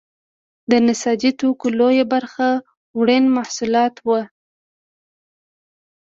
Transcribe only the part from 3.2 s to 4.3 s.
محصولات وو.